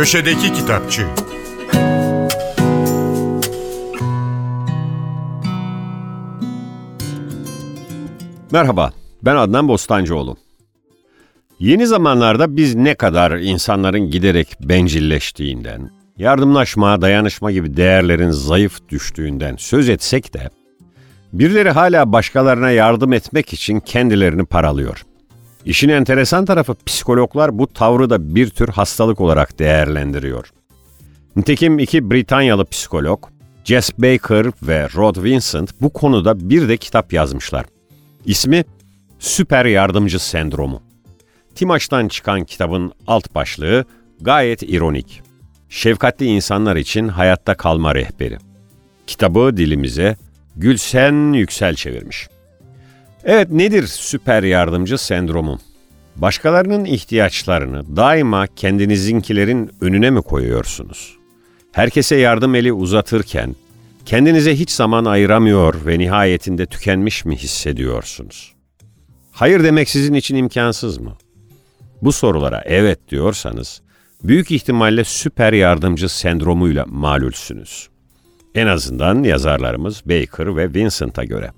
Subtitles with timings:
[0.00, 1.06] Köşedeki Kitapçı
[8.52, 8.92] Merhaba,
[9.22, 10.36] ben Adnan Bostancıoğlu.
[11.58, 19.88] Yeni zamanlarda biz ne kadar insanların giderek bencilleştiğinden, yardımlaşma, dayanışma gibi değerlerin zayıf düştüğünden söz
[19.88, 20.50] etsek de,
[21.32, 25.04] birileri hala başkalarına yardım etmek için kendilerini paralıyor.
[25.64, 30.52] İşin enteresan tarafı psikologlar bu tavrı da bir tür hastalık olarak değerlendiriyor.
[31.36, 33.26] Nitekim iki Britanyalı psikolog,
[33.64, 37.66] Jess Baker ve Rod Vincent bu konuda bir de kitap yazmışlar.
[38.24, 38.64] İsmi
[39.18, 40.82] Süper Yardımcı Sendromu.
[41.54, 43.84] Timaç'tan çıkan kitabın alt başlığı
[44.20, 45.22] gayet ironik.
[45.68, 48.38] Şefkatli insanlar için hayatta kalma rehberi.
[49.06, 50.16] Kitabı dilimize
[50.56, 52.28] Gülsen Yüksel çevirmiş.
[53.24, 55.58] Evet nedir süper yardımcı sendromu?
[56.16, 61.16] Başkalarının ihtiyaçlarını daima kendinizinkilerin önüne mi koyuyorsunuz?
[61.72, 63.56] Herkese yardım eli uzatırken
[64.06, 68.54] kendinize hiç zaman ayıramıyor ve nihayetinde tükenmiş mi hissediyorsunuz?
[69.32, 71.16] Hayır demek sizin için imkansız mı?
[72.02, 73.82] Bu sorulara evet diyorsanız
[74.24, 77.88] büyük ihtimalle süper yardımcı sendromuyla malulsünüz.
[78.54, 81.50] En azından yazarlarımız Baker ve Vincent'a göre.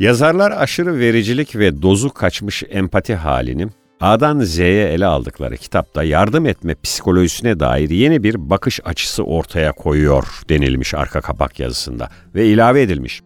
[0.00, 3.68] Yazarlar aşırı vericilik ve dozu kaçmış empati halini
[4.00, 10.24] A'dan Z'ye ele aldıkları kitapta yardım etme psikolojisine dair yeni bir bakış açısı ortaya koyuyor
[10.48, 13.20] denilmiş arka kapak yazısında ve ilave edilmiş.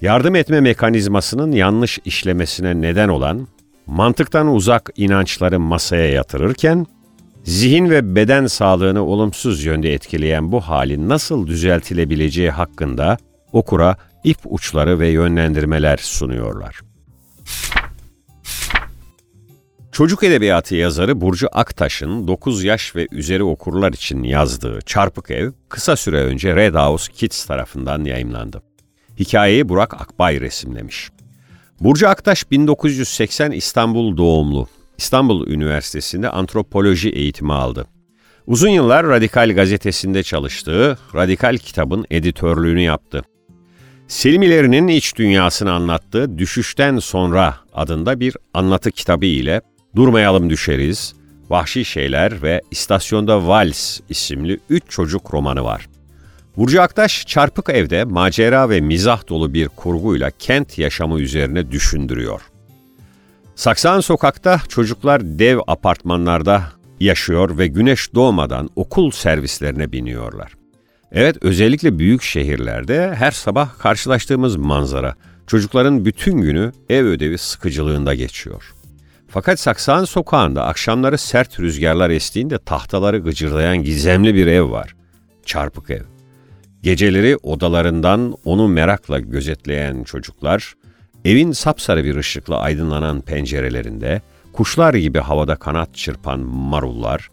[0.00, 3.48] Yardım etme mekanizmasının yanlış işlemesine neden olan,
[3.86, 6.86] mantıktan uzak inançları masaya yatırırken,
[7.44, 13.18] zihin ve beden sağlığını olumsuz yönde etkileyen bu halin nasıl düzeltilebileceği hakkında
[13.52, 16.80] okura ip uçları ve yönlendirmeler sunuyorlar.
[19.92, 25.96] Çocuk edebiyatı yazarı Burcu Aktaş'ın 9 yaş ve üzeri okurlar için yazdığı Çarpık Ev kısa
[25.96, 28.62] süre önce Red House Kids tarafından yayımlandı.
[29.18, 31.10] Hikayeyi Burak Akbay resimlemiş.
[31.80, 34.68] Burcu Aktaş 1980 İstanbul doğumlu.
[34.98, 37.86] İstanbul Üniversitesi'nde antropoloji eğitimi aldı.
[38.46, 43.22] Uzun yıllar Radikal gazetesinde çalıştığı Radikal kitabın editörlüğünü yaptı.
[44.08, 49.60] Selimilerinin iç dünyasını anlattığı Düşüşten Sonra adında bir anlatı kitabı ile
[49.96, 51.14] Durmayalım Düşeriz,
[51.50, 55.88] Vahşi Şeyler ve İstasyonda Vals isimli üç çocuk romanı var.
[56.56, 62.40] Burcu Aktaş çarpık evde macera ve mizah dolu bir kurguyla kent yaşamı üzerine düşündürüyor.
[63.54, 66.62] Saksan sokakta çocuklar dev apartmanlarda
[67.00, 70.57] yaşıyor ve güneş doğmadan okul servislerine biniyorlar.
[71.12, 75.14] Evet özellikle büyük şehirlerde her sabah karşılaştığımız manzara
[75.46, 78.74] çocukların bütün günü ev ödevi sıkıcılığında geçiyor.
[79.28, 84.94] Fakat Saksan sokağında akşamları sert rüzgarlar estiğinde tahtaları gıcırdayan gizemli bir ev var.
[85.46, 86.02] Çarpık ev.
[86.82, 90.74] Geceleri odalarından onu merakla gözetleyen çocuklar,
[91.24, 97.28] evin sapsarı bir ışıkla aydınlanan pencerelerinde, kuşlar gibi havada kanat çırpan marullar,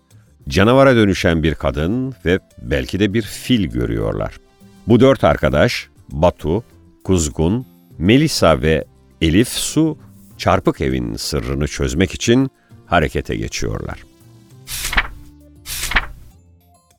[0.50, 4.34] canavara dönüşen bir kadın ve belki de bir fil görüyorlar.
[4.88, 6.64] Bu dört arkadaş, Batu,
[7.04, 7.66] Kuzgun,
[7.98, 8.86] Melisa ve
[9.22, 9.98] Elif Su,
[10.38, 12.50] çarpık evin sırrını çözmek için
[12.86, 14.04] harekete geçiyorlar.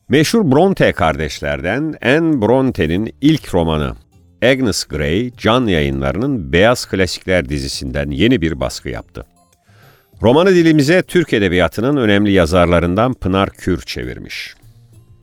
[0.09, 3.95] Meşhur Bronte kardeşlerden Anne Bronte'nin ilk romanı
[4.43, 9.25] Agnes Grey, Can Yayınları'nın Beyaz Klasikler dizisinden yeni bir baskı yaptı.
[10.21, 14.55] Romanı dilimize Türk Edebiyatı'nın önemli yazarlarından Pınar Kür çevirmiş.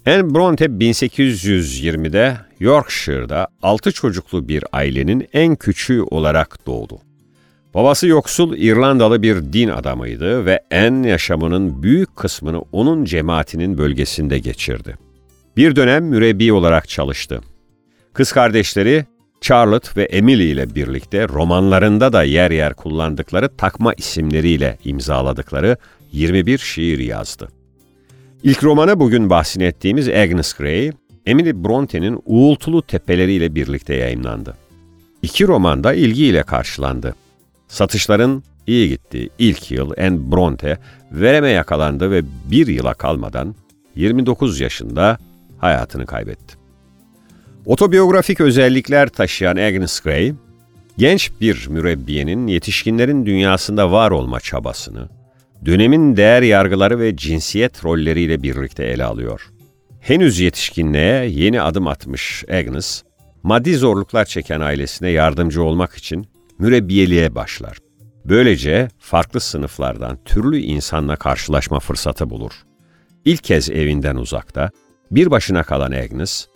[0.07, 6.99] Anne Bronte 1820'de Yorkshire'da altı çocuklu bir ailenin en küçüğü olarak doğdu.
[7.75, 14.97] Babası yoksul İrlandalı bir din adamıydı ve en yaşamının büyük kısmını onun cemaatinin bölgesinde geçirdi.
[15.57, 17.41] Bir dönem mürebbi olarak çalıştı.
[18.13, 19.05] Kız kardeşleri
[19.45, 25.77] Charlotte ve Emily ile birlikte romanlarında da yer yer kullandıkları takma isimleriyle imzaladıkları
[26.13, 27.49] 21 şiir yazdı.
[28.43, 30.91] İlk romanı bugün bahsini ettiğimiz Agnes Grey,
[31.27, 34.57] Emily Bronte'nin Uğultulu Tepeleri ile birlikte yayımlandı.
[35.23, 37.15] İki roman da ilgiyle karşılandı.
[37.69, 40.79] Satışların iyi gittiği ilk yıl En Bronte
[41.13, 43.55] vereme yakalandı ve bir yıla kalmadan
[43.97, 45.19] 29 yaşında
[45.59, 46.64] hayatını kaybetti.
[47.67, 50.35] Otobiyografik özellikler taşıyan Agnes Grey,
[50.99, 55.09] genç bir mürebbiyenin yetişkinlerin dünyasında var olma çabasını,
[55.65, 59.51] dönemin değer yargıları ve cinsiyet rolleriyle birlikte ele alıyor.
[60.01, 63.03] Henüz yetişkinliğe yeni adım atmış Agnes,
[63.43, 66.27] maddi zorluklar çeken ailesine yardımcı olmak için
[66.59, 67.79] mürebbiyeliğe başlar.
[68.25, 72.53] Böylece farklı sınıflardan türlü insanla karşılaşma fırsatı bulur.
[73.25, 74.71] ilk kez evinden uzakta,
[75.11, 76.47] bir başına kalan Agnes,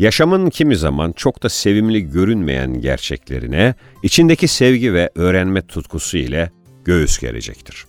[0.00, 6.50] yaşamın kimi zaman çok da sevimli görünmeyen gerçeklerine, içindeki sevgi ve öğrenme tutkusu ile
[6.84, 7.84] göğüs gerecektir.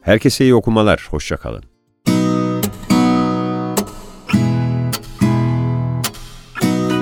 [0.00, 1.64] Herkese iyi okumalar, hoşça kalın.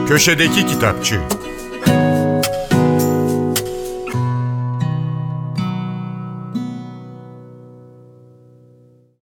[0.09, 1.21] Köşedeki Kitapçı